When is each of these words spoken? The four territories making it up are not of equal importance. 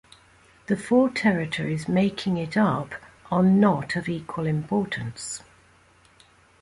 The 0.65 0.75
four 0.75 1.11
territories 1.11 1.87
making 1.87 2.35
it 2.37 2.57
up 2.57 2.95
are 3.29 3.43
not 3.43 3.95
of 3.95 4.09
equal 4.09 4.47
importance. 4.47 5.43